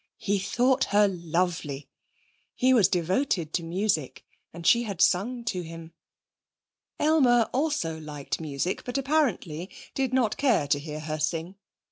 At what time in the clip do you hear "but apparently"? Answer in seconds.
8.83-9.69